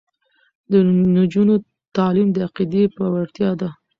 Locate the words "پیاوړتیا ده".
2.95-3.69